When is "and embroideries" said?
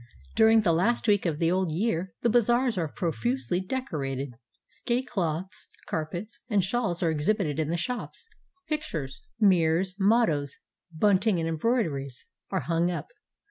11.39-12.25